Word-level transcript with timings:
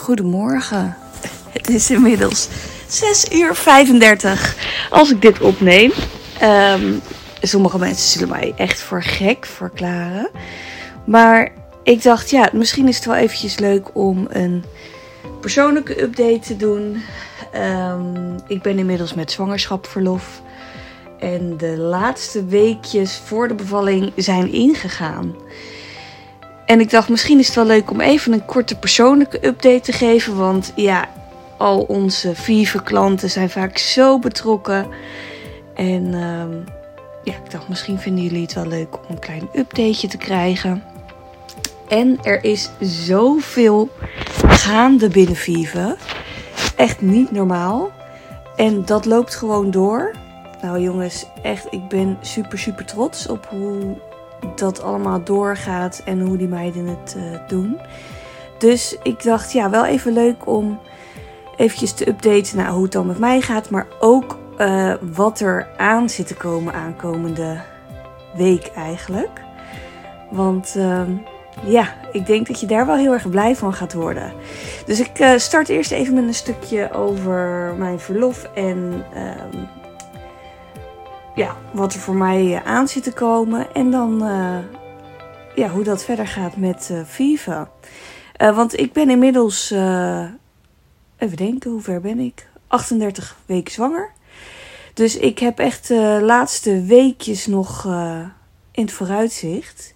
Goedemorgen. 0.00 0.96
Het 1.50 1.68
is 1.68 1.90
inmiddels 1.90 2.48
6 2.86 3.32
uur 3.32 3.54
35 3.54 4.56
als 4.90 5.10
ik 5.10 5.22
dit 5.22 5.40
opneem. 5.40 5.92
Ehm, 6.38 6.92
sommige 7.40 7.78
mensen 7.78 8.10
zullen 8.10 8.28
mij 8.28 8.52
echt 8.56 8.80
voor 8.80 9.02
gek 9.02 9.46
verklaren. 9.46 10.30
Maar 11.06 11.52
ik 11.82 12.02
dacht, 12.02 12.30
ja, 12.30 12.48
misschien 12.52 12.88
is 12.88 12.96
het 12.96 13.04
wel 13.04 13.14
eventjes 13.14 13.58
leuk 13.58 13.90
om 13.92 14.26
een 14.30 14.64
persoonlijke 15.40 16.02
update 16.02 16.40
te 16.40 16.56
doen. 16.56 17.02
Ehm, 17.52 18.38
ik 18.46 18.62
ben 18.62 18.78
inmiddels 18.78 19.14
met 19.14 19.32
zwangerschapverlof. 19.32 20.42
En 21.18 21.56
de 21.56 21.76
laatste 21.76 22.44
weekjes 22.44 23.20
voor 23.24 23.48
de 23.48 23.54
bevalling 23.54 24.12
zijn 24.16 24.52
ingegaan. 24.52 25.34
En 26.70 26.80
ik 26.80 26.90
dacht, 26.90 27.08
misschien 27.08 27.38
is 27.38 27.46
het 27.46 27.54
wel 27.56 27.64
leuk 27.64 27.90
om 27.90 28.00
even 28.00 28.32
een 28.32 28.44
korte 28.44 28.78
persoonlijke 28.78 29.46
update 29.46 29.80
te 29.80 29.92
geven. 29.92 30.36
Want 30.36 30.72
ja, 30.74 31.08
al 31.56 31.80
onze 31.80 32.34
vive 32.34 32.82
klanten 32.82 33.30
zijn 33.30 33.50
vaak 33.50 33.78
zo 33.78 34.18
betrokken. 34.18 34.86
En 35.74 36.04
uh, 36.04 36.44
ja, 37.24 37.32
ik 37.32 37.50
dacht, 37.50 37.68
misschien 37.68 37.98
vinden 37.98 38.24
jullie 38.24 38.42
het 38.42 38.52
wel 38.52 38.66
leuk 38.66 38.96
om 38.96 39.04
een 39.08 39.18
klein 39.18 39.48
updateje 39.54 40.08
te 40.08 40.16
krijgen. 40.16 40.82
En 41.88 42.18
er 42.22 42.44
is 42.44 42.70
zoveel 42.80 43.88
gaande 44.48 45.08
binnen 45.08 45.36
Vive. 45.36 45.96
Echt 46.76 47.00
niet 47.00 47.30
normaal. 47.30 47.90
En 48.56 48.84
dat 48.84 49.04
loopt 49.04 49.34
gewoon 49.34 49.70
door. 49.70 50.14
Nou 50.62 50.80
jongens, 50.80 51.26
echt, 51.42 51.66
ik 51.70 51.88
ben 51.88 52.18
super, 52.20 52.58
super 52.58 52.84
trots 52.84 53.28
op 53.28 53.46
hoe 53.48 53.96
dat 54.54 54.82
allemaal 54.82 55.24
doorgaat 55.24 56.02
en 56.04 56.20
hoe 56.20 56.36
die 56.36 56.48
meiden 56.48 56.86
het 56.86 57.14
uh, 57.16 57.48
doen. 57.48 57.78
Dus 58.58 58.96
ik 59.02 59.22
dacht, 59.22 59.52
ja, 59.52 59.70
wel 59.70 59.84
even 59.84 60.12
leuk 60.12 60.46
om 60.46 60.80
eventjes 61.56 61.92
te 61.92 62.08
updaten 62.08 62.56
naar 62.56 62.70
hoe 62.70 62.82
het 62.82 62.92
dan 62.92 63.06
met 63.06 63.18
mij 63.18 63.40
gaat. 63.40 63.70
Maar 63.70 63.86
ook 64.00 64.38
uh, 64.58 64.94
wat 65.12 65.40
er 65.40 65.68
aan 65.76 66.08
zit 66.08 66.26
te 66.26 66.34
komen 66.34 66.74
aankomende 66.74 67.60
week 68.36 68.70
eigenlijk. 68.74 69.40
Want 70.30 70.74
uh, 70.76 71.02
ja, 71.64 71.94
ik 72.12 72.26
denk 72.26 72.46
dat 72.46 72.60
je 72.60 72.66
daar 72.66 72.86
wel 72.86 72.96
heel 72.96 73.12
erg 73.12 73.30
blij 73.30 73.56
van 73.56 73.72
gaat 73.72 73.92
worden. 73.92 74.32
Dus 74.86 75.00
ik 75.00 75.20
uh, 75.20 75.36
start 75.36 75.68
eerst 75.68 75.90
even 75.90 76.14
met 76.14 76.24
een 76.24 76.34
stukje 76.34 76.92
over 76.92 77.74
mijn 77.78 78.00
verlof 78.00 78.44
en 78.54 79.04
ehm, 79.14 79.64
wat 81.72 81.94
er 81.94 82.00
voor 82.00 82.14
mij 82.14 82.62
aan 82.64 82.88
zit 82.88 83.02
te 83.02 83.12
komen. 83.12 83.74
En 83.74 83.90
dan 83.90 84.24
uh, 84.24 84.58
ja, 85.54 85.68
hoe 85.68 85.84
dat 85.84 86.04
verder 86.04 86.26
gaat 86.26 86.56
met 86.56 86.88
uh, 86.92 87.00
Viva. 87.04 87.70
Want 88.36 88.78
ik 88.78 88.92
ben 88.92 89.10
inmiddels, 89.10 89.70
even 91.18 91.36
denken, 91.36 91.70
hoe 91.70 91.80
ver 91.80 92.00
ben 92.00 92.18
ik? 92.18 92.48
38 92.66 93.36
weken 93.46 93.72
zwanger. 93.72 94.10
Dus 94.94 95.16
ik 95.16 95.38
heb 95.38 95.58
echt 95.58 95.88
de 95.88 96.20
laatste 96.22 96.82
weekjes 96.82 97.46
nog 97.46 97.84
in 98.70 98.84
het 98.84 98.92
vooruitzicht. 98.92 99.94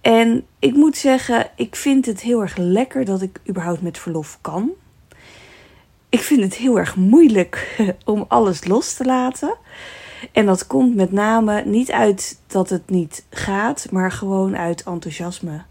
En 0.00 0.46
ik 0.58 0.74
moet 0.74 0.96
zeggen, 0.96 1.50
ik 1.56 1.76
vind 1.76 2.06
het 2.06 2.20
heel 2.20 2.40
erg 2.40 2.56
lekker 2.56 3.04
dat 3.04 3.22
ik 3.22 3.40
überhaupt 3.48 3.82
met 3.82 3.98
verlof 3.98 4.38
kan. 4.40 4.70
Ik 6.08 6.20
vind 6.20 6.42
het 6.42 6.54
heel 6.54 6.78
erg 6.78 6.96
moeilijk 6.96 7.76
om 8.04 8.24
alles 8.28 8.64
los 8.64 8.94
te 8.94 9.04
laten. 9.04 9.56
En 10.32 10.46
dat 10.46 10.66
komt 10.66 10.94
met 10.94 11.12
name 11.12 11.62
niet 11.64 11.90
uit 11.90 12.38
dat 12.46 12.70
het 12.70 12.90
niet 12.90 13.24
gaat, 13.30 13.86
maar 13.90 14.12
gewoon 14.12 14.56
uit 14.56 14.82
enthousiasme. 14.82 15.62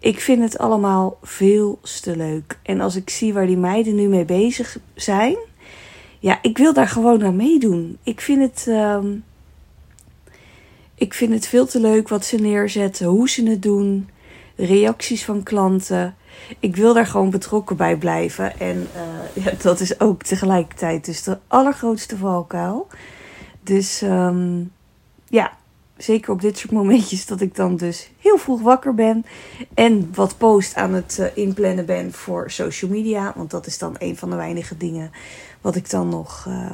Ik 0.00 0.20
vind 0.20 0.42
het 0.42 0.58
allemaal 0.58 1.18
veel 1.22 1.78
te 2.02 2.16
leuk. 2.16 2.58
En 2.62 2.80
als 2.80 2.96
ik 2.96 3.10
zie 3.10 3.32
waar 3.32 3.46
die 3.46 3.56
meiden 3.56 3.94
nu 3.94 4.08
mee 4.08 4.24
bezig 4.24 4.78
zijn, 4.94 5.36
ja, 6.18 6.38
ik 6.42 6.58
wil 6.58 6.72
daar 6.72 6.88
gewoon 6.88 7.24
aan 7.24 7.36
meedoen. 7.36 7.98
Ik 8.02 8.20
vind 8.20 8.42
het, 8.42 8.66
uh, 8.68 8.98
ik 10.94 11.14
vind 11.14 11.32
het 11.32 11.46
veel 11.46 11.66
te 11.66 11.80
leuk 11.80 12.08
wat 12.08 12.24
ze 12.24 12.36
neerzetten, 12.36 13.06
hoe 13.06 13.28
ze 13.28 13.48
het 13.48 13.62
doen, 13.62 14.08
reacties 14.56 15.24
van 15.24 15.42
klanten. 15.42 16.16
Ik 16.60 16.76
wil 16.76 16.94
daar 16.94 17.06
gewoon 17.06 17.30
betrokken 17.30 17.76
bij 17.76 17.96
blijven. 17.96 18.58
En 18.58 18.88
uh, 19.36 19.44
ja, 19.44 19.52
dat 19.62 19.80
is 19.80 20.00
ook 20.00 20.22
tegelijkertijd 20.22 21.04
dus 21.04 21.22
de 21.22 21.38
allergrootste 21.46 22.16
valkuil. 22.16 22.86
Dus 23.66 24.02
um, 24.02 24.72
ja, 25.28 25.56
zeker 25.96 26.32
op 26.32 26.40
dit 26.40 26.58
soort 26.58 26.72
momentjes 26.72 27.26
dat 27.26 27.40
ik 27.40 27.54
dan 27.54 27.76
dus 27.76 28.10
heel 28.18 28.38
vroeg 28.38 28.60
wakker 28.60 28.94
ben. 28.94 29.24
En 29.74 30.10
wat 30.14 30.38
post 30.38 30.74
aan 30.74 30.94
het 30.94 31.16
uh, 31.20 31.26
inplannen 31.34 31.86
ben 31.86 32.12
voor 32.12 32.50
social 32.50 32.90
media. 32.90 33.32
Want 33.36 33.50
dat 33.50 33.66
is 33.66 33.78
dan 33.78 33.96
een 33.98 34.16
van 34.16 34.30
de 34.30 34.36
weinige 34.36 34.76
dingen 34.76 35.10
wat 35.60 35.76
ik 35.76 35.90
dan 35.90 36.08
nog 36.08 36.44
uh, 36.48 36.72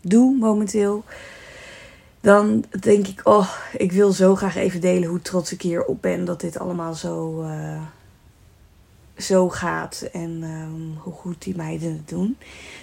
doe 0.00 0.36
momenteel. 0.36 1.04
Dan 2.20 2.64
denk 2.80 3.06
ik, 3.06 3.20
oh, 3.24 3.48
ik 3.76 3.92
wil 3.92 4.12
zo 4.12 4.34
graag 4.34 4.56
even 4.56 4.80
delen 4.80 5.08
hoe 5.08 5.22
trots 5.22 5.52
ik 5.52 5.62
hierop 5.62 6.02
ben 6.02 6.24
dat 6.24 6.40
dit 6.40 6.58
allemaal 6.58 6.94
zo, 6.94 7.42
uh, 7.42 7.82
zo 9.16 9.48
gaat. 9.48 10.08
En 10.12 10.42
um, 10.42 10.98
hoe 10.98 11.12
goed 11.12 11.42
die 11.42 11.56
meiden 11.56 11.92
het 11.92 12.08
doen. 12.08 12.36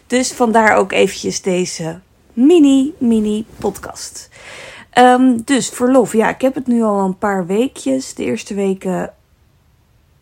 Dus 0.07 0.31
vandaar 0.31 0.75
ook 0.75 0.91
eventjes 0.91 1.41
deze 1.41 1.99
mini, 2.35 2.93
mini 2.97 3.45
podcast. 3.57 4.29
Um, 4.97 5.41
dus 5.43 5.69
verlof, 5.69 6.13
ja, 6.13 6.29
ik 6.29 6.41
heb 6.41 6.55
het 6.55 6.67
nu 6.67 6.83
al 6.83 6.99
een 6.99 7.17
paar 7.17 7.45
weekjes. 7.45 8.13
De 8.13 8.23
eerste 8.23 8.53
weken 8.53 9.13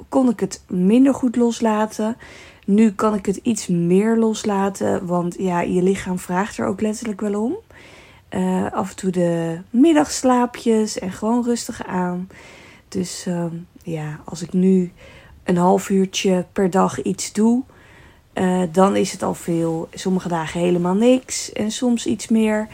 kon 0.09 0.29
ik 0.29 0.40
het 0.40 0.63
minder 0.68 1.13
goed 1.13 1.35
loslaten. 1.35 2.18
Nu 2.66 2.91
kan 2.91 3.13
ik 3.13 3.25
het 3.25 3.35
iets 3.35 3.68
meer 3.68 4.18
loslaten, 4.18 5.06
want 5.06 5.35
ja, 5.38 5.62
je 5.62 5.81
lichaam 5.81 6.19
vraagt 6.19 6.57
er 6.57 6.66
ook 6.66 6.81
letterlijk 6.81 7.22
wel 7.22 7.44
om. 7.44 7.56
Uh, 8.30 8.72
af 8.72 8.90
en 8.90 8.95
toe 8.95 9.12
de 9.12 9.59
middagslaapjes 9.69 11.00
en 11.00 11.12
gewoon 11.12 11.44
rustig 11.44 11.85
aan. 11.85 12.30
Dus 12.88 13.25
um, 13.28 13.68
ja, 13.84 14.19
als 14.25 14.41
ik 14.41 14.53
nu 14.53 14.91
een 15.44 15.57
half 15.57 15.90
uurtje 15.90 16.45
per 16.51 16.69
dag 16.69 17.01
iets 17.01 17.34
doe, 17.34 17.63
uh, 18.34 18.62
dan 18.72 18.96
is 18.96 19.12
het 19.12 19.24
al 19.24 19.34
veel. 19.34 19.88
Sommige 19.94 20.28
dagen 20.28 20.60
helemaal 20.60 20.94
niks 20.94 21.52
en 21.52 21.72
soms 21.72 22.06
iets 22.06 22.28
meer. 22.28 22.68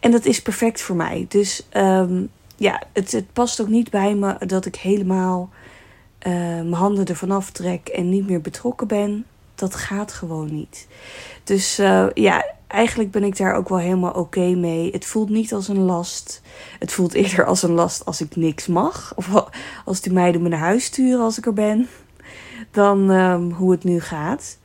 En 0.00 0.10
dat 0.10 0.24
is 0.24 0.42
perfect 0.42 0.80
voor 0.80 0.96
mij. 0.96 1.26
Dus 1.28 1.66
um, 1.72 2.30
ja, 2.56 2.82
het, 2.92 3.12
het, 3.12 3.32
past 3.32 3.60
ook 3.60 3.68
niet 3.68 3.90
bij 3.90 4.14
me 4.14 4.36
dat 4.46 4.66
ik 4.66 4.76
helemaal 4.76 5.48
uh, 6.26 6.32
mijn 6.32 6.72
handen 6.72 7.06
ervan 7.06 7.30
aftrek 7.30 7.88
en 7.88 8.08
niet 8.08 8.28
meer 8.28 8.40
betrokken 8.40 8.86
ben. 8.86 9.26
Dat 9.54 9.74
gaat 9.74 10.12
gewoon 10.12 10.54
niet. 10.54 10.86
Dus 11.44 11.78
uh, 11.78 12.06
ja, 12.14 12.44
eigenlijk 12.66 13.10
ben 13.10 13.22
ik 13.24 13.36
daar 13.36 13.54
ook 13.54 13.68
wel 13.68 13.78
helemaal 13.78 14.12
oké 14.12 14.54
mee. 14.54 14.90
Het 14.90 15.04
voelt 15.04 15.28
niet 15.28 15.52
als 15.52 15.68
een 15.68 15.82
last. 15.82 16.42
Het 16.78 16.92
voelt 16.92 17.14
eerder 17.22 17.44
als 17.44 17.62
een 17.62 17.72
last 17.72 18.04
als 18.04 18.20
ik 18.20 18.36
niks 18.36 18.66
mag. 18.66 19.12
Of 19.16 19.44
als 19.84 20.00
die 20.00 20.12
meiden 20.12 20.42
me 20.42 20.48
naar 20.48 20.58
huis 20.58 20.84
sturen 20.84 21.20
als 21.20 21.38
ik 21.38 21.46
er 21.46 21.52
ben. 21.52 21.88
Dan 22.70 23.10
um, 23.10 23.50
hoe 23.50 23.70
het 23.70 23.84
nu 23.84 24.00
gaat. 24.00 24.58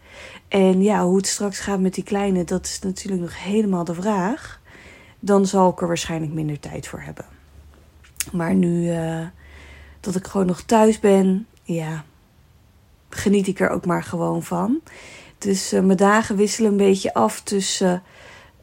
En 0.52 0.82
ja, 0.82 1.04
hoe 1.04 1.18
het 1.18 1.28
straks 1.28 1.60
gaat 1.60 1.80
met 1.80 1.94
die 1.94 2.04
kleine, 2.04 2.44
dat 2.44 2.66
is 2.66 2.80
natuurlijk 2.80 3.22
nog 3.22 3.44
helemaal 3.44 3.84
de 3.84 3.94
vraag. 3.94 4.62
Dan 5.20 5.46
zal 5.46 5.70
ik 5.70 5.82
er 5.82 5.88
waarschijnlijk 5.88 6.34
minder 6.34 6.60
tijd 6.60 6.88
voor 6.88 7.02
hebben. 7.02 7.26
Maar 8.32 8.54
nu 8.56 8.88
uh, 8.88 9.26
dat 10.00 10.16
ik 10.16 10.28
gewoon 10.28 10.46
nog 10.46 10.62
thuis 10.62 11.00
ben, 11.00 11.48
ja, 11.64 12.04
geniet 13.10 13.48
ik 13.48 13.60
er 13.60 13.70
ook 13.70 13.86
maar 13.86 14.04
gewoon 14.04 14.44
van. 14.44 14.80
Dus 15.38 15.74
uh, 15.74 15.82
mijn 15.82 15.98
dagen 15.98 16.36
wisselen 16.36 16.72
een 16.72 16.78
beetje 16.78 17.14
af 17.14 17.42
tussen, 17.42 18.04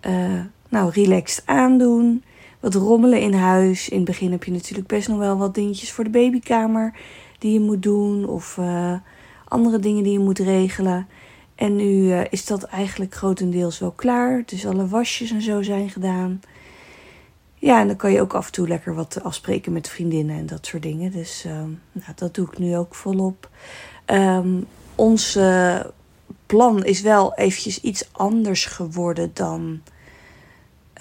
uh, 0.07 0.41
nou, 0.69 0.91
relaxed 0.91 1.43
aandoen, 1.47 2.25
wat 2.61 2.75
rommelen 2.75 3.21
in 3.21 3.35
huis. 3.35 3.89
In 3.89 3.97
het 3.97 4.07
begin 4.07 4.31
heb 4.31 4.45
je 4.45 4.53
natuurlijk 4.53 4.89
best 4.89 5.09
nog 5.09 5.19
wel 5.19 5.37
wat 5.37 5.55
dingetjes 5.55 5.93
voor 5.93 6.05
de 6.05 6.11
babykamer 6.11 6.95
die 7.39 7.53
je 7.53 7.61
moet 7.61 7.83
doen. 7.83 8.27
Of 8.29 8.59
andere 9.45 9.79
dingen 9.79 10.03
die 10.03 10.13
je 10.13 10.19
moet 10.19 10.39
regelen. 10.39 11.07
En 11.59 11.77
nu 11.77 11.85
uh, 11.85 12.21
is 12.31 12.47
dat 12.47 12.63
eigenlijk 12.63 13.15
grotendeels 13.15 13.79
wel 13.79 13.91
klaar. 13.91 14.43
Dus 14.47 14.67
alle 14.67 14.89
wasjes 14.89 15.31
en 15.31 15.43
zo 15.43 15.63
zijn 15.63 15.91
gedaan. 15.91 16.41
Ja, 17.55 17.81
en 17.81 17.87
dan 17.87 17.97
kan 17.97 18.13
je 18.13 18.21
ook 18.21 18.35
af 18.35 18.47
en 18.47 18.53
toe 18.53 18.69
lekker 18.69 18.95
wat 18.95 19.23
afspreken 19.23 19.73
met 19.73 19.89
vriendinnen 19.89 20.37
en 20.37 20.47
dat 20.47 20.67
soort 20.67 20.83
dingen. 20.83 21.11
Dus 21.11 21.45
uh, 21.47 21.53
nou, 21.93 22.13
dat 22.15 22.35
doe 22.35 22.47
ik 22.47 22.59
nu 22.59 22.77
ook 22.77 22.95
volop. 22.95 23.51
Um, 24.07 24.67
ons 24.95 25.37
uh, 25.37 25.81
plan 26.47 26.85
is 26.85 27.01
wel 27.01 27.35
eventjes 27.35 27.81
iets 27.81 28.09
anders 28.13 28.65
geworden 28.65 29.31
dan 29.35 29.81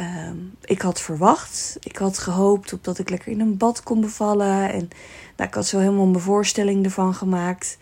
um, 0.02 0.56
ik 0.62 0.82
had 0.82 1.02
verwacht. 1.02 1.78
Ik 1.80 1.98
had 1.98 2.18
gehoopt 2.18 2.74
op 2.74 2.84
dat 2.84 3.00
ik 3.00 3.10
lekker 3.10 3.32
in 3.32 3.40
een 3.40 3.58
bad 3.58 3.84
kon 3.84 4.02
bevallen. 4.02 4.72
En 4.72 4.90
nou, 5.36 5.50
ik 5.50 5.54
had 5.54 5.66
zo 5.66 5.80
helemaal 5.80 6.06
mijn 6.06 6.24
voorstelling 6.24 6.86
ervan 6.86 7.14
gemaakt. 7.14 7.78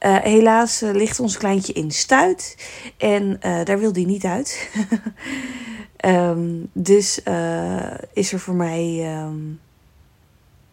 Uh, 0.00 0.16
helaas 0.16 0.82
uh, 0.82 0.90
ligt 0.92 1.20
ons 1.20 1.36
kleintje 1.36 1.72
in 1.72 1.90
stuit. 1.90 2.56
En 2.96 3.22
uh, 3.22 3.64
daar 3.64 3.78
wil 3.78 3.92
hij 3.92 4.04
niet 4.04 4.24
uit. 4.24 4.70
um, 6.04 6.70
dus 6.92 7.22
is 8.12 8.32
er 8.32 8.40
voor 8.40 8.54
mij 8.54 9.14
um, 9.22 9.60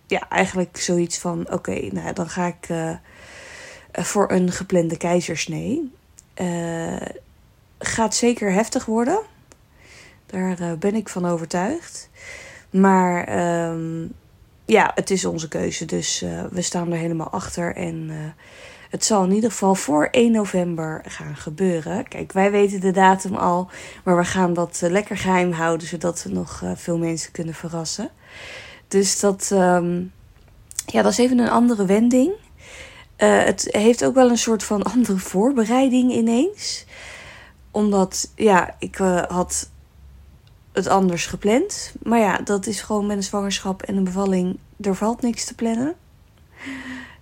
ja, 0.08 0.30
eigenlijk 0.30 0.78
zoiets 0.78 1.18
van: 1.18 1.52
oké, 1.52 1.88
nou 1.92 2.14
dan 2.14 2.30
ga 2.30 2.46
ik 2.46 2.68
voor 3.92 4.32
een 4.32 4.52
geplande 4.52 4.98
keizersnee. 4.98 5.92
gaat 7.80 8.16
zeker 8.16 8.52
heftig 8.52 8.86
worden. 8.86 9.20
Daar 10.36 10.62
uh, 10.62 10.78
ben 10.80 10.96
ik 10.96 11.10
van 11.10 11.26
overtuigd. 11.26 12.10
Maar 12.70 13.38
um, 13.70 14.14
ja, 14.66 14.92
het 14.96 15.12
is 15.12 15.26
onze 15.26 15.48
keuze. 15.48 15.86
Dus 15.86 16.24
uh, 16.24 16.44
we 16.52 16.62
staan 16.62 16.92
er 16.92 16.98
helemaal 16.98 17.30
achter. 17.30 17.76
En 17.76 18.12
het 18.90 19.06
zal 19.06 19.24
in 19.24 19.32
ieder 19.32 19.52
geval 19.52 19.76
voor 19.76 20.08
1 20.12 20.32
november 20.32 21.02
gaan 21.08 21.36
gebeuren. 21.36 22.08
Kijk, 22.08 22.32
wij 22.32 22.52
weten 22.52 22.80
de 22.80 22.92
datum 22.92 23.36
al. 23.36 23.70
Maar 24.04 24.18
we 24.18 24.26
gaan 24.26 24.54
dat 24.54 24.82
lekker 24.82 25.18
geheim 25.18 25.52
houden. 25.52 25.88
Zodat 25.88 26.24
we 26.24 26.30
nog 26.30 26.64
veel 26.76 26.98
mensen 26.98 27.32
kunnen 27.32 27.54
verrassen. 27.54 28.10
Dus 28.88 29.20
dat, 29.20 29.50
um, 29.54 30.12
ja, 30.86 31.02
dat 31.02 31.12
is 31.12 31.18
even 31.18 31.40
een 31.40 31.50
andere 31.50 31.86
wending. 31.86 32.32
Het 33.16 33.68
heeft 33.72 34.06
ook 34.06 34.16
wel 34.16 34.30
een 34.30 34.38
soort 34.38 34.64
van 34.64 34.84
andere 34.94 35.18
voorbereiding 35.18 36.12
ineens. 36.12 36.86
Omdat, 37.72 38.32
ja, 38.36 38.76
ik 38.80 38.96
had 39.28 39.74
het 40.76 40.88
anders 40.88 41.26
gepland. 41.26 41.94
Maar 42.04 42.20
ja, 42.20 42.38
dat 42.38 42.66
is 42.66 42.82
gewoon 42.82 43.06
met 43.06 43.18
een 43.18 43.24
zwangerschap 43.24 43.82
en 43.82 43.98
een 43.98 44.04
bevalling. 44.04 44.58
Er 44.82 44.96
valt 44.96 45.22
niks 45.22 45.46
te 45.46 45.56
plannen. 45.56 45.96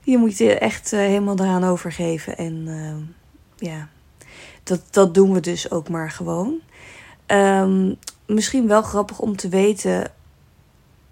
Je 0.01 0.17
moet 0.17 0.38
je 0.38 0.57
echt 0.57 0.94
uh, 0.94 1.00
helemaal 1.00 1.35
daaraan 1.35 1.63
overgeven. 1.63 2.38
En 2.38 2.67
ja, 3.57 3.89
dat, 4.63 4.81
dat 4.89 5.13
doen 5.13 5.33
we 5.33 5.39
dus 5.39 5.71
ook 5.71 5.89
maar 5.89 6.11
gewoon. 6.11 6.59
Um, 7.27 7.97
misschien 8.25 8.67
wel 8.67 8.81
grappig 8.81 9.19
om 9.19 9.35
te 9.35 9.50
weten 9.50 10.11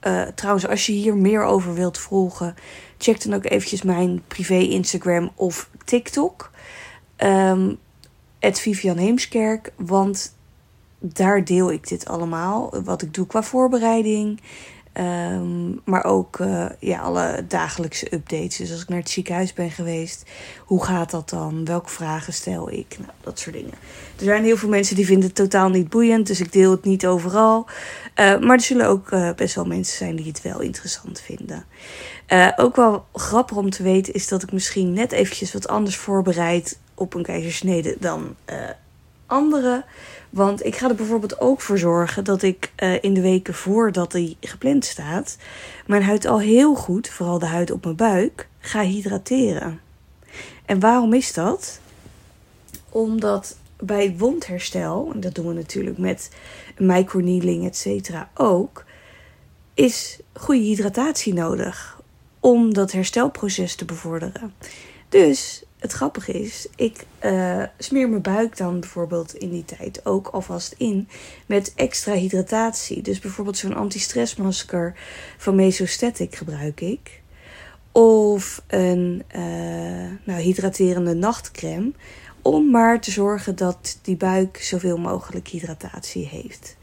uh, 0.08 0.22
trouwens, 0.22 0.68
als 0.68 0.86
je 0.86 0.92
hier 0.92 1.16
meer 1.16 1.44
over 1.44 1.74
wilt 1.74 1.98
volgen, 1.98 2.56
check 2.98 3.24
dan 3.24 3.34
ook 3.34 3.46
eventjes 3.46 3.82
mijn 3.82 4.22
privé 4.28 4.56
Instagram 4.58 5.32
of 5.36 5.70
TikTok. 5.86 6.52
Um, 7.18 7.78
Vivian 8.40 8.98
Heemskerk, 8.98 9.74
want 9.76 10.36
daar 11.02 11.44
deel 11.44 11.72
ik 11.72 11.88
dit 11.88 12.06
allemaal. 12.06 12.82
Wat 12.84 13.02
ik 13.02 13.14
doe 13.14 13.28
qua 13.28 13.44
voorbereiding. 13.44 14.40
Um, 14.94 15.82
maar 15.86 16.04
ook 16.04 16.40
uh, 16.40 16.66
ja, 16.80 17.00
alle 17.00 17.46
dagelijkse 17.48 18.14
updates. 18.14 18.58
Dus 18.58 18.72
als 18.72 18.82
ik 18.82 18.90
naar 18.90 19.00
het 19.00 19.10
ziekenhuis 19.10 19.54
ben 19.54 19.72
geweest, 19.72 20.30
hoe 20.66 20.84
gaat 20.84 21.12
dat 21.12 21.30
dan? 21.30 21.66
Welke 21.66 21.90
vragen 21.90 22.34
stel 22.34 22.72
ik? 22.72 22.98
Nou, 23.00 23.12
dat 23.22 23.40
soort 23.40 23.56
dingen. 23.56 23.74
Er 24.18 24.24
zijn 24.24 24.44
heel 24.44 24.58
veel 24.58 24.70
mensen 24.70 24.96
die 24.96 25.06
vinden 25.06 25.26
het 25.26 25.36
totaal 25.36 25.70
niet 25.70 25.90
boeiend, 25.90 26.28
dus 26.28 26.40
ik 26.40 26.52
deel 26.52 26.72
het 26.72 26.84
niet 26.84 27.08
overal. 27.08 27.66
Uh, 27.66 28.40
maar 28.40 28.56
er 28.56 28.62
zullen 28.62 28.88
ook 28.88 29.12
uh, 29.12 29.34
best 29.36 29.56
wel 29.56 29.66
mensen 29.66 29.98
zijn 29.98 30.16
die 30.16 30.28
het 30.28 30.42
wel 30.42 30.60
interessant 30.60 31.22
vinden. 31.22 31.66
ook 32.56 32.76
wel 32.76 33.06
grappig 33.14 33.58
om 33.58 33.70
te 33.70 33.84
weten 33.84 34.14
is 34.14 34.28
dat 34.28 34.44
ik 34.44 34.52
misschien 34.52 34.94
net 34.94 35.12
eventjes 35.12 35.54
wat 35.54 35.68
anders 35.68 35.96
voorbereid 35.96 36.80
op 36.96 37.14
een 37.14 37.24
keizersnede 37.24 37.96
dan 38.00 38.36
anderen. 39.32 39.86
Want 40.30 40.66
ik 40.66 40.76
ga 40.76 40.90
er 40.90 40.96
bijvoorbeeld 40.96 41.40
ook 41.40 41.62
voor 41.62 41.78
zorgen 41.78 42.24
dat 42.24 42.42
ik 42.42 42.72
uh, 42.78 43.04
in 43.04 43.14
de 43.14 43.22
weken 43.22 43.54
voordat 43.54 44.14
hij 44.14 44.36
gepland 44.40 44.86
staat, 44.86 45.38
mijn 45.86 46.04
huid 46.04 46.26
al 46.26 46.40
heel 46.40 46.76
goed, 46.76 47.10
vooral 47.10 47.40
de 47.40 47.46
huid 47.46 47.72
op 47.72 47.84
mijn 47.84 47.96
buik, 47.96 48.48
ga 48.60 48.82
hydrateren. 48.82 49.80
En 50.66 50.80
waarom 50.80 51.14
is 51.14 51.34
dat? 51.34 51.80
Omdat 52.90 53.58
bij 53.80 54.16
wondherstel, 54.18 55.10
en 55.14 55.20
dat 55.20 55.36
doen 55.36 55.48
we 55.48 55.54
natuurlijk 55.54 55.98
met 55.98 56.32
microneedling, 56.78 57.66
et 57.66 57.78
cetera, 57.78 58.30
ook, 58.34 58.86
is 59.74 60.20
goede 60.34 60.62
hydratatie 60.62 61.34
nodig 61.34 62.02
om 62.40 62.74
dat 62.74 62.92
herstelproces 62.92 63.76
te 63.76 63.86
bevorderen. 63.86 64.54
Dus 65.10 65.64
het 65.82 65.92
grappige 65.92 66.32
is, 66.32 66.68
ik 66.76 67.06
uh, 67.26 67.64
smeer 67.78 68.10
mijn 68.10 68.22
buik 68.22 68.58
dan 68.58 68.80
bijvoorbeeld 68.80 69.36
in 69.36 69.50
die 69.50 69.66
tijd 69.66 70.06
ook 70.06 70.28
alvast 70.28 70.76
in 70.78 71.08
met 71.46 71.74
extra 71.76 72.14
hydratatie. 72.14 73.02
Dus 73.02 73.20
bijvoorbeeld 73.20 73.58
zo'n 73.58 73.76
anti-stressmasker 73.76 74.94
van 75.38 75.56
Mesostatic 75.56 76.36
gebruik 76.36 76.82
ik. 76.82 77.22
Of 77.92 78.64
een 78.68 79.24
uh, 79.36 79.42
nou, 80.24 80.42
hydraterende 80.42 81.14
nachtcreme. 81.14 81.92
Om 82.42 82.70
maar 82.70 83.02
te 83.02 83.12
zorgen 83.12 83.56
dat 83.56 84.00
die 84.02 84.18
buik 84.18 84.58
zoveel 84.58 84.98
mogelijk 84.98 85.48
hydratatie 85.48 86.28
heeft. 86.28 86.78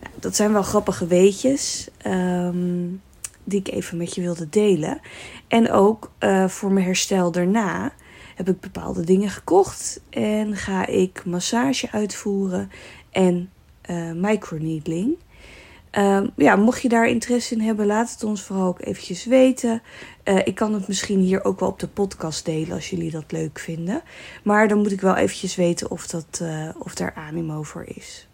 Nou, 0.00 0.12
dat 0.20 0.36
zijn 0.36 0.52
wel 0.52 0.62
grappige 0.62 1.06
weetjes. 1.06 1.88
Um, 2.06 3.02
die 3.44 3.60
ik 3.60 3.68
even 3.68 3.96
met 3.96 4.14
je 4.14 4.20
wilde 4.20 4.48
delen. 4.48 5.00
En 5.48 5.70
ook 5.70 6.10
uh, 6.20 6.48
voor 6.48 6.72
mijn 6.72 6.86
herstel 6.86 7.30
daarna 7.30 7.92
heb 8.38 8.48
ik 8.48 8.60
bepaalde 8.60 9.04
dingen 9.04 9.30
gekocht 9.30 10.00
en 10.10 10.56
ga 10.56 10.86
ik 10.86 11.24
massage 11.24 11.90
uitvoeren 11.90 12.70
en 13.10 13.50
uh, 13.90 14.12
microneedling. 14.12 15.16
Uh, 15.92 16.20
ja, 16.36 16.56
mocht 16.56 16.82
je 16.82 16.88
daar 16.88 17.08
interesse 17.08 17.54
in 17.54 17.60
hebben, 17.60 17.86
laat 17.86 18.10
het 18.10 18.24
ons 18.24 18.42
vooral 18.42 18.66
ook 18.66 18.80
eventjes 18.80 19.24
weten. 19.24 19.82
Uh, 20.24 20.38
ik 20.44 20.54
kan 20.54 20.74
het 20.74 20.88
misschien 20.88 21.20
hier 21.20 21.44
ook 21.44 21.60
wel 21.60 21.68
op 21.68 21.78
de 21.78 21.88
podcast 21.88 22.44
delen 22.44 22.72
als 22.72 22.90
jullie 22.90 23.10
dat 23.10 23.32
leuk 23.32 23.58
vinden. 23.58 24.02
Maar 24.42 24.68
dan 24.68 24.78
moet 24.78 24.92
ik 24.92 25.00
wel 25.00 25.16
eventjes 25.16 25.54
weten 25.54 25.90
of, 25.90 26.06
dat, 26.06 26.40
uh, 26.42 26.68
of 26.78 26.94
daar 26.94 27.14
animo 27.14 27.62
voor 27.62 27.84
is. 27.86 28.28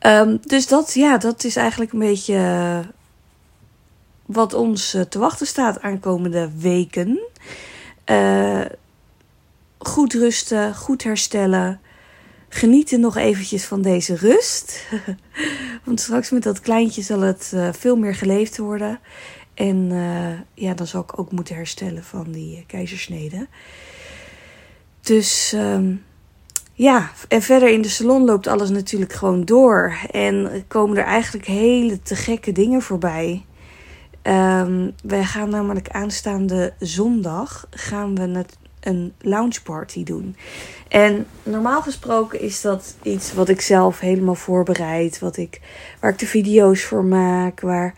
Um, 0.00 0.38
dus 0.42 0.66
dat, 0.66 0.94
ja, 0.94 1.18
dat 1.18 1.44
is 1.44 1.56
eigenlijk 1.56 1.92
een 1.92 1.98
beetje 1.98 2.84
wat 4.26 4.54
ons 4.54 4.96
te 5.08 5.18
wachten 5.18 5.46
staat 5.46 5.80
aankomende 5.80 6.50
weken. 6.58 7.20
Uh, 8.10 8.64
goed 9.78 10.12
rusten, 10.12 10.74
goed 10.74 11.02
herstellen. 11.02 11.80
Genieten 12.48 13.00
nog 13.00 13.16
eventjes 13.16 13.64
van 13.64 13.82
deze 13.82 14.16
rust. 14.16 14.86
Want 15.84 16.00
straks 16.00 16.30
met 16.30 16.42
dat 16.42 16.60
kleintje 16.60 17.02
zal 17.02 17.20
het 17.20 17.52
uh, 17.54 17.68
veel 17.72 17.96
meer 17.96 18.14
geleefd 18.14 18.58
worden. 18.58 19.00
En 19.54 19.90
uh, 19.90 20.40
ja, 20.54 20.74
dan 20.74 20.86
zal 20.86 21.00
ik 21.00 21.18
ook 21.18 21.32
moeten 21.32 21.54
herstellen 21.54 22.04
van 22.04 22.32
die 22.32 22.64
keizersnede. 22.66 23.46
Dus 25.00 25.52
um, 25.56 26.04
ja, 26.72 27.10
en 27.28 27.42
verder 27.42 27.68
in 27.68 27.82
de 27.82 27.88
salon 27.88 28.24
loopt 28.24 28.46
alles 28.46 28.70
natuurlijk 28.70 29.12
gewoon 29.12 29.44
door. 29.44 29.96
En 30.10 30.64
komen 30.68 30.96
er 30.96 31.04
eigenlijk 31.04 31.46
hele 31.46 32.02
te 32.02 32.16
gekke 32.16 32.52
dingen 32.52 32.82
voorbij. 32.82 33.44
Um, 34.26 34.94
wij 35.02 35.24
gaan 35.24 35.50
namelijk 35.50 35.88
aanstaande 35.88 36.72
zondag 36.78 37.66
gaan 37.70 38.14
we 38.14 38.44
een 38.80 39.12
lounge 39.20 39.62
party 39.62 40.04
doen. 40.04 40.36
En 40.88 41.26
normaal 41.42 41.82
gesproken 41.82 42.40
is 42.40 42.60
dat 42.60 42.94
iets 43.02 43.32
wat 43.32 43.48
ik 43.48 43.60
zelf 43.60 44.00
helemaal 44.00 44.34
voorbereid. 44.34 45.18
Wat 45.18 45.36
ik, 45.36 45.60
waar 46.00 46.10
ik 46.10 46.18
de 46.18 46.26
video's 46.26 46.84
voor 46.84 47.04
maak. 47.04 47.60
Waar 47.60 47.94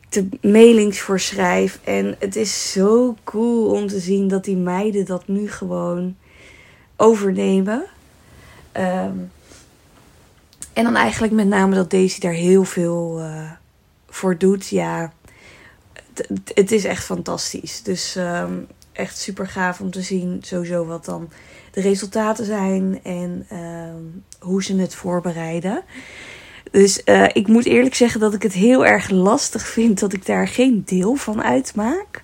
ik 0.00 0.12
de 0.12 0.48
mailings 0.48 1.00
voor 1.00 1.20
schrijf. 1.20 1.80
En 1.84 2.16
het 2.18 2.36
is 2.36 2.72
zo 2.72 3.16
cool 3.24 3.70
om 3.70 3.86
te 3.86 3.98
zien 3.98 4.28
dat 4.28 4.44
die 4.44 4.56
meiden 4.56 5.04
dat 5.04 5.28
nu 5.28 5.50
gewoon 5.50 6.16
overnemen. 6.96 7.84
Um, 8.76 9.30
en 10.72 10.84
dan 10.84 10.96
eigenlijk 10.96 11.32
met 11.32 11.46
name 11.46 11.74
dat 11.74 11.90
Daisy 11.90 12.20
daar 12.20 12.32
heel 12.32 12.64
veel 12.64 13.20
uh, 13.20 13.50
voor 14.08 14.38
doet. 14.38 14.68
Ja, 14.68 15.12
het 16.54 16.72
is 16.72 16.84
echt 16.84 17.04
fantastisch. 17.04 17.82
Dus 17.82 18.16
um, 18.16 18.66
echt 18.92 19.18
super 19.18 19.46
gaaf 19.46 19.80
om 19.80 19.90
te 19.90 20.02
zien 20.02 20.38
sowieso 20.40 20.86
wat 20.86 21.04
dan 21.04 21.30
de 21.70 21.80
resultaten 21.80 22.44
zijn 22.44 23.00
en 23.02 23.46
um, 23.52 24.24
hoe 24.38 24.62
ze 24.62 24.76
het 24.76 24.94
voorbereiden. 24.94 25.82
Dus 26.70 27.02
uh, 27.04 27.26
ik 27.32 27.46
moet 27.46 27.64
eerlijk 27.64 27.94
zeggen 27.94 28.20
dat 28.20 28.34
ik 28.34 28.42
het 28.42 28.52
heel 28.52 28.86
erg 28.86 29.10
lastig 29.10 29.66
vind 29.66 30.00
dat 30.00 30.12
ik 30.12 30.26
daar 30.26 30.48
geen 30.48 30.82
deel 30.86 31.14
van 31.14 31.42
uitmaak. 31.42 32.22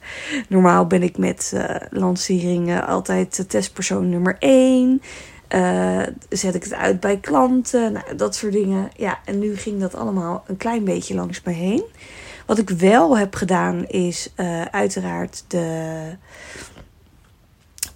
Normaal 0.49 0.87
ben 0.87 1.03
ik 1.03 1.19
met 1.19 1.53
uh, 1.55 1.65
lanceringen 1.91 2.87
altijd 2.87 3.45
testpersoon 3.49 4.09
nummer 4.09 4.37
1. 4.39 5.03
Uh, 5.49 6.03
zet 6.29 6.55
ik 6.55 6.63
het 6.63 6.75
uit 6.75 7.01
bij 7.01 7.17
klanten, 7.17 7.93
nou, 7.93 8.17
dat 8.17 8.35
soort 8.35 8.53
dingen. 8.53 8.91
Ja, 8.97 9.19
en 9.25 9.39
nu 9.39 9.57
ging 9.57 9.81
dat 9.81 9.95
allemaal 9.95 10.45
een 10.47 10.57
klein 10.57 10.85
beetje 10.85 11.15
langs 11.15 11.43
me 11.43 11.53
heen. 11.53 11.85
Wat 12.47 12.59
ik 12.59 12.71
wel 12.71 13.19
heb 13.19 13.35
gedaan 13.35 13.87
is 13.87 14.29
uh, 14.37 14.63
uiteraard 14.63 15.45
de 15.49 16.17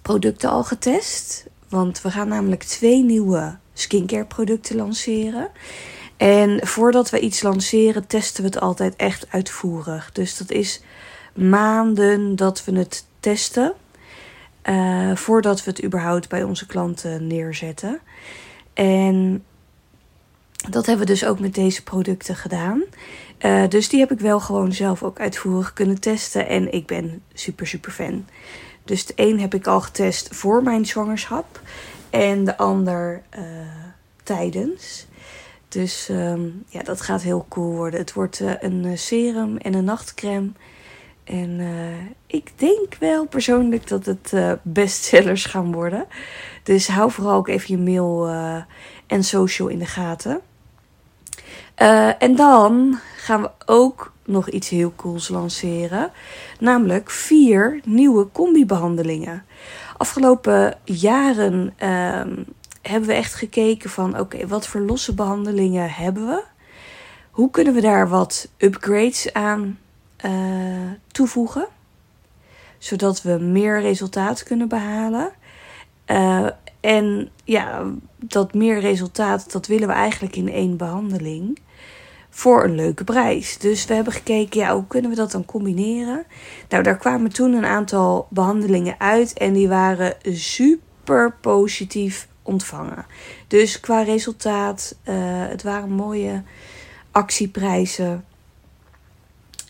producten 0.01 0.49
al 0.49 0.63
getest. 0.63 1.47
Want 1.69 2.01
we 2.01 2.11
gaan 2.11 2.27
namelijk 2.27 2.63
twee 2.63 3.03
nieuwe 3.03 3.57
skincare 3.73 4.25
producten 4.25 4.75
lanceren. 4.75 5.49
En 6.17 6.67
voordat 6.67 7.09
we 7.09 7.19
iets 7.19 7.41
lanceren, 7.41 8.07
testen 8.07 8.43
we 8.43 8.49
het 8.49 8.59
altijd 8.59 8.95
echt 8.95 9.25
uitvoerig. 9.29 10.11
Dus 10.11 10.37
dat 10.37 10.51
is 10.51 10.81
maanden 11.33 12.35
dat 12.35 12.65
we 12.65 12.77
het 12.77 13.05
testen. 13.19 13.73
Uh, 14.63 15.15
voordat 15.15 15.63
we 15.63 15.69
het 15.69 15.83
überhaupt 15.83 16.29
bij 16.29 16.43
onze 16.43 16.65
klanten 16.65 17.27
neerzetten. 17.27 17.99
En 18.73 19.43
dat 20.67 20.85
hebben 20.85 21.05
we 21.05 21.11
dus 21.11 21.25
ook 21.25 21.39
met 21.39 21.55
deze 21.55 21.83
producten 21.83 22.35
gedaan. 22.35 22.83
Uh, 23.45 23.67
dus 23.67 23.89
die 23.89 23.99
heb 23.99 24.11
ik 24.11 24.19
wel 24.19 24.39
gewoon 24.39 24.73
zelf 24.73 25.03
ook 25.03 25.19
uitvoerig 25.19 25.73
kunnen 25.73 25.99
testen. 25.99 26.47
En 26.47 26.73
ik 26.73 26.85
ben 26.85 27.21
super, 27.33 27.67
super 27.67 27.91
fan. 27.91 28.25
Dus 28.83 29.05
de 29.05 29.13
een 29.15 29.39
heb 29.39 29.53
ik 29.53 29.67
al 29.67 29.81
getest 29.81 30.35
voor 30.35 30.63
mijn 30.63 30.85
zwangerschap 30.85 31.61
en 32.09 32.43
de 32.43 32.57
ander 32.57 33.21
uh, 33.37 33.43
tijdens. 34.23 35.07
Dus 35.67 36.09
ehm, 36.09 36.41
ja, 36.67 36.83
dat 36.83 37.01
gaat 37.01 37.21
heel 37.21 37.45
cool 37.49 37.75
worden. 37.75 37.99
Het 37.99 38.13
wordt 38.13 38.39
uh, 38.39 38.51
een 38.59 38.97
serum 38.97 39.57
en 39.57 39.73
een 39.73 39.83
nachtcreme. 39.83 40.49
En 41.23 41.61
ik 42.27 42.51
denk 42.55 42.95
wel 42.99 43.25
persoonlijk 43.27 43.87
dat 43.87 44.05
het 44.05 44.33
bestsellers 44.61 45.45
gaan 45.45 45.71
worden. 45.71 46.05
Dus 46.63 46.87
hou 46.87 47.11
vooral 47.11 47.35
ook 47.35 47.47
even 47.47 47.77
je 47.77 47.91
mail 47.91 48.27
en 49.07 49.23
social 49.23 49.67
in 49.67 49.79
de 49.79 49.85
gaten. 49.85 50.41
En 52.19 52.35
dan 52.35 52.99
gaan 53.17 53.41
we 53.41 53.49
ook 53.65 54.11
nog 54.25 54.49
iets 54.49 54.69
heel 54.69 54.93
cools 54.95 55.29
lanceren. 55.29 56.11
Namelijk 56.59 57.09
vier 57.09 57.79
nieuwe 57.83 58.27
combi-behandelingen. 58.31 59.45
Afgelopen 59.97 60.77
jaren 60.83 61.73
ehm, 61.77 62.43
hebben 62.81 63.09
we 63.09 63.15
echt 63.15 63.33
gekeken 63.33 63.89
van 63.89 64.19
oké, 64.19 64.47
wat 64.47 64.67
voor 64.67 64.81
losse 64.81 65.13
behandelingen 65.13 65.91
hebben 65.91 66.27
we? 66.27 66.43
Hoe 67.31 67.51
kunnen 67.51 67.73
we 67.73 67.81
daar 67.81 68.09
wat 68.09 68.49
upgrades 68.57 69.33
aan 69.33 69.79
uh, 70.25 70.91
toevoegen? 71.07 71.67
Zodat 72.77 73.21
we 73.21 73.31
meer 73.31 73.81
resultaat 73.81 74.43
kunnen 74.43 74.67
behalen. 74.67 75.31
Uh, 76.07 76.47
en 76.79 77.29
ja, 77.43 77.83
dat 78.15 78.53
meer 78.53 78.79
resultaat, 78.79 79.51
dat 79.51 79.67
willen 79.67 79.87
we 79.87 79.93
eigenlijk 79.93 80.35
in 80.35 80.49
één 80.49 80.77
behandeling 80.77 81.59
voor 82.29 82.63
een 82.63 82.75
leuke 82.75 83.03
prijs. 83.03 83.57
Dus 83.57 83.85
we 83.85 83.93
hebben 83.93 84.13
gekeken, 84.13 84.59
ja, 84.59 84.73
hoe 84.73 84.87
kunnen 84.87 85.09
we 85.09 85.15
dat 85.15 85.31
dan 85.31 85.45
combineren? 85.45 86.25
Nou, 86.69 86.83
daar 86.83 86.97
kwamen 86.97 87.33
toen 87.33 87.53
een 87.53 87.65
aantal 87.65 88.27
behandelingen 88.29 88.95
uit 88.99 89.33
en 89.33 89.53
die 89.53 89.67
waren 89.67 90.15
super 90.23 91.33
positief 91.41 92.27
ontvangen. 92.41 93.05
Dus 93.47 93.79
qua 93.79 94.01
resultaat, 94.01 94.95
uh, 95.03 95.15
het 95.47 95.63
waren 95.63 95.91
mooie 95.91 96.43
actieprijzen. 97.11 98.25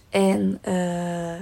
En 0.10 0.60
uh, 0.68 1.34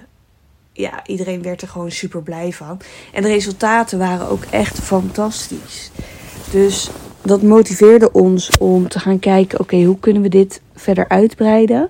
ja, 0.78 1.06
iedereen 1.06 1.42
werd 1.42 1.62
er 1.62 1.68
gewoon 1.68 1.92
super 1.92 2.22
blij 2.22 2.52
van. 2.52 2.80
En 3.14 3.22
de 3.22 3.28
resultaten 3.28 4.00
waren 4.00 4.30
ook 4.30 4.44
echt 4.44 4.80
fantastisch. 4.80 5.92
Dus 6.52 6.90
dat 7.22 7.42
motiveerde 7.42 8.12
ons 8.12 8.58
om 8.58 8.88
te 8.88 9.00
gaan 9.00 9.20
kijken: 9.20 9.60
oké, 9.60 9.84
hoe 9.84 10.00
kunnen 10.00 10.22
we 10.22 10.30
dit 10.30 10.62
verder 10.76 11.08
uitbreiden? 11.08 11.90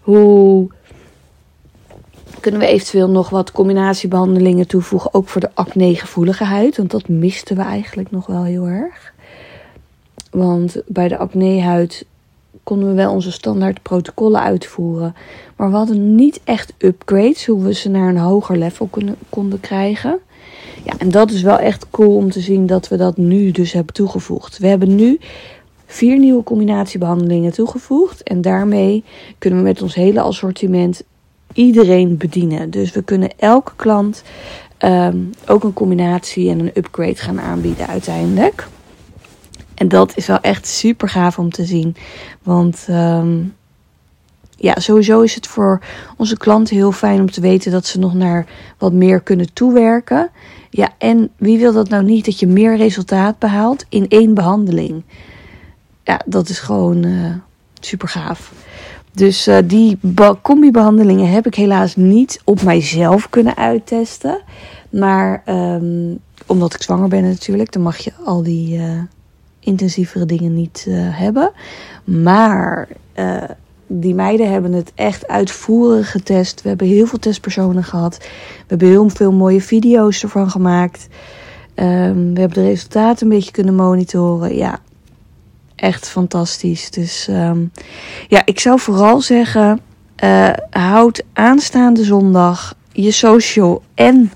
Hoe 0.00 0.68
kunnen 2.40 2.60
we 2.60 2.66
eventueel 2.66 3.10
nog 3.10 3.30
wat 3.30 3.52
combinatiebehandelingen 3.52 4.66
toevoegen, 4.66 5.14
ook 5.14 5.28
voor 5.28 5.40
de 5.40 5.50
acne-gevoelige 5.54 6.44
huid? 6.44 6.76
Want 6.76 6.90
dat 6.90 7.08
misten 7.08 7.56
we 7.56 7.62
eigenlijk 7.62 8.10
nog 8.10 8.26
wel 8.26 8.44
heel 8.44 8.66
erg. 8.66 9.12
Want 10.30 10.82
bij 10.86 11.08
de 11.08 11.16
acne-huid 11.16 12.06
konden 12.62 12.88
we 12.88 12.94
wel 12.94 13.12
onze 13.12 13.32
standaard 13.32 13.82
protocollen 13.82 14.40
uitvoeren. 14.40 15.14
Maar 15.56 15.70
we 15.70 15.76
hadden 15.76 16.14
niet 16.14 16.40
echt 16.44 16.72
upgrades, 16.78 17.46
hoe 17.46 17.62
we 17.62 17.74
ze 17.74 17.88
naar 17.88 18.08
een 18.08 18.16
hoger 18.16 18.58
level 18.58 18.88
konden 19.28 19.60
krijgen. 19.60 20.18
Ja, 20.84 20.92
en 20.98 21.10
dat 21.10 21.30
is 21.30 21.42
wel 21.42 21.58
echt 21.58 21.86
cool 21.90 22.16
om 22.16 22.30
te 22.30 22.40
zien 22.40 22.66
dat 22.66 22.88
we 22.88 22.96
dat 22.96 23.16
nu 23.16 23.50
dus 23.50 23.72
hebben 23.72 23.94
toegevoegd. 23.94 24.58
We 24.58 24.66
hebben 24.66 24.94
nu 24.94 25.18
vier 25.86 26.18
nieuwe 26.18 26.42
combinatiebehandelingen 26.42 27.52
toegevoegd. 27.52 28.22
En 28.22 28.40
daarmee 28.40 29.04
kunnen 29.38 29.58
we 29.58 29.64
met 29.64 29.82
ons 29.82 29.94
hele 29.94 30.20
assortiment 30.20 31.02
iedereen 31.52 32.16
bedienen. 32.16 32.70
Dus 32.70 32.92
we 32.92 33.02
kunnen 33.02 33.30
elke 33.36 33.72
klant 33.76 34.22
ehm, 34.78 35.16
ook 35.46 35.64
een 35.64 35.72
combinatie 35.72 36.50
en 36.50 36.60
een 36.60 36.70
upgrade 36.74 37.16
gaan 37.16 37.40
aanbieden 37.40 37.86
uiteindelijk. 37.86 38.68
En 39.74 39.88
dat 39.88 40.12
is 40.16 40.26
wel 40.26 40.40
echt 40.40 40.66
super 40.66 41.08
gaaf 41.08 41.38
om 41.38 41.50
te 41.50 41.64
zien. 41.64 41.96
Want 42.42 42.84
ehm, 42.88 43.42
ja, 44.56 44.80
sowieso 44.80 45.20
is 45.20 45.34
het 45.34 45.46
voor 45.46 45.80
onze 46.16 46.36
klanten 46.36 46.76
heel 46.76 46.92
fijn 46.92 47.20
om 47.20 47.30
te 47.30 47.40
weten 47.40 47.72
dat 47.72 47.86
ze 47.86 47.98
nog 47.98 48.14
naar 48.14 48.46
wat 48.78 48.92
meer 48.92 49.20
kunnen 49.20 49.52
toewerken. 49.52 50.30
Ja, 50.70 50.88
en 50.98 51.30
wie 51.36 51.58
wil 51.58 51.72
dat 51.72 51.88
nou 51.88 52.04
niet? 52.04 52.24
Dat 52.24 52.38
je 52.38 52.46
meer 52.46 52.76
resultaat 52.76 53.38
behaalt 53.38 53.84
in 53.88 54.08
één 54.08 54.34
behandeling. 54.34 55.02
Ja, 56.02 56.20
dat 56.26 56.48
is 56.48 56.58
gewoon 56.58 57.06
uh, 57.06 57.34
super 57.80 58.08
gaaf. 58.08 58.52
Dus 59.12 59.48
uh, 59.48 59.58
die 59.64 59.98
combi-behandelingen 60.42 61.30
heb 61.30 61.46
ik 61.46 61.54
helaas 61.54 61.96
niet 61.96 62.40
op 62.44 62.62
mijzelf 62.62 63.28
kunnen 63.28 63.56
uittesten. 63.56 64.40
Maar 64.90 65.42
um, 65.46 66.18
omdat 66.46 66.74
ik 66.74 66.82
zwanger 66.82 67.08
ben 67.08 67.22
natuurlijk, 67.22 67.72
dan 67.72 67.82
mag 67.82 67.96
je 67.96 68.12
al 68.24 68.42
die 68.42 68.78
uh, 68.78 69.02
intensievere 69.64 70.26
dingen 70.26 70.54
niet 70.54 70.86
hebben. 70.90 71.52
Maar 72.04 72.88
die 73.86 74.14
meiden 74.14 74.50
hebben 74.50 74.72
het 74.72 74.92
echt 74.94 75.28
uitvoerig 75.28 76.10
getest. 76.10 76.62
We 76.62 76.68
hebben 76.68 76.86
heel 76.86 77.06
veel 77.06 77.18
testpersonen 77.18 77.84
gehad. 77.84 78.16
We 78.18 78.64
hebben 78.66 78.88
heel 78.88 79.08
veel 79.08 79.32
mooie 79.32 79.60
video's 79.60 80.22
ervan 80.22 80.50
gemaakt. 80.50 81.08
Um, 81.76 82.34
we 82.34 82.40
hebben 82.40 82.62
de 82.62 82.68
resultaten 82.68 83.26
een 83.26 83.32
beetje 83.32 83.50
kunnen 83.50 83.74
monitoren. 83.74 84.56
Ja, 84.56 84.78
echt 85.74 86.08
fantastisch. 86.08 86.90
Dus 86.90 87.28
um, 87.30 87.72
ja, 88.28 88.42
ik 88.44 88.60
zou 88.60 88.80
vooral 88.80 89.20
zeggen: 89.20 89.80
uh, 90.24 90.50
houd 90.70 91.22
aanstaande 91.32 92.04
zondag 92.04 92.74
je 92.92 93.10
social 93.10 93.82
en 93.94 94.32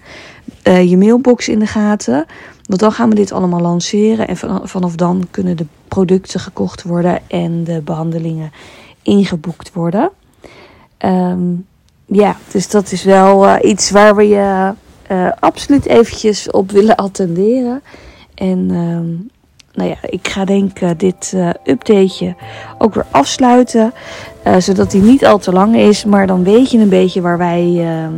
je 0.63 0.97
mailbox 0.97 1.49
in 1.49 1.59
de 1.59 1.67
gaten. 1.67 2.27
Want 2.69 2.81
dan 2.81 2.93
gaan 2.93 3.09
we 3.09 3.15
dit 3.15 3.33
allemaal 3.33 3.61
lanceren. 3.61 4.29
En 4.29 4.37
vanaf 4.63 4.95
dan 4.95 5.27
kunnen 5.31 5.57
de 5.57 5.67
producten 5.89 6.41
gekocht 6.41 6.83
worden 6.83 7.21
en 7.27 7.65
de 7.65 7.81
behandelingen 7.81 8.53
ingeboekt 9.03 9.73
worden. 9.73 10.11
Um, 11.05 11.67
ja, 12.07 12.37
dus 12.53 12.69
dat 12.69 12.93
is 12.93 13.05
wel 13.05 13.45
uh, 13.45 13.57
iets 13.63 13.91
waar 13.91 14.17
we 14.17 14.29
je 14.29 14.73
uh, 15.11 15.31
absoluut 15.41 15.87
eventjes 15.87 16.51
op 16.51 16.71
willen 16.71 16.97
attenderen. 16.97 17.83
En 18.35 18.71
um, 18.71 19.31
nou 19.73 19.89
ja, 19.89 19.97
ik 20.03 20.29
ga 20.29 20.45
denk 20.45 20.79
ik 20.79 20.99
dit 20.99 21.33
uh, 21.35 21.49
updateje 21.65 22.35
ook 22.79 22.95
weer 22.95 23.07
afsluiten. 23.11 23.93
zodat 24.59 24.91
die 24.91 25.03
niet 25.03 25.27
al 25.27 25.39
te 25.39 25.53
lang 25.53 25.77
is. 25.77 26.05
Maar 26.05 26.27
dan 26.27 26.45
weet 26.45 26.71
je 26.71 26.79
een 26.79 26.89
beetje 26.89 27.21
waar 27.21 27.39
wij 27.39 27.77
ehm, 27.79 28.15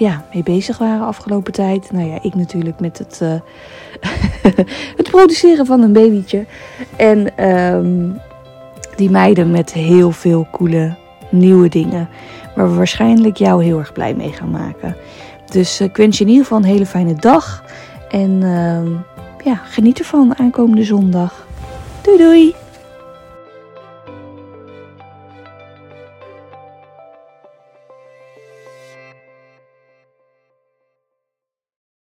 ja, 0.00 0.24
mee 0.32 0.42
bezig 0.42 0.78
waren 0.78 1.06
afgelopen 1.06 1.52
tijd. 1.52 1.92
Nou 1.92 2.08
ja, 2.08 2.18
ik 2.22 2.34
natuurlijk 2.34 2.80
met 2.80 2.98
het, 2.98 3.20
het 5.00 5.10
produceren 5.10 5.66
van 5.66 5.82
een 5.82 5.92
babytje. 5.92 6.46
En 6.96 7.46
um, 7.50 8.20
die 8.96 9.10
meiden 9.10 9.50
met 9.50 9.72
heel 9.72 10.10
veel 10.10 10.46
coole 10.50 10.94
nieuwe 11.30 11.68
dingen. 11.68 12.08
Waar 12.54 12.70
we 12.70 12.76
waarschijnlijk 12.76 13.36
jou 13.36 13.64
heel 13.64 13.78
erg 13.78 13.92
blij 13.92 14.14
mee 14.14 14.32
gaan 14.32 14.50
maken. 14.50 14.96
Dus 15.50 15.80
ik 15.80 15.96
wens 15.96 16.18
je 16.18 16.24
in 16.24 16.30
ieder 16.30 16.44
geval 16.44 16.58
een 16.58 16.70
hele 16.70 16.86
fijne 16.86 17.14
dag. 17.14 17.64
En 18.10 18.30
uh, 18.42 18.98
ja, 19.44 19.54
geniet 19.54 19.98
ervan 19.98 20.38
aankomende 20.38 20.84
zondag. 20.84 21.46
Doei 22.02 22.18
doei! 22.18 22.69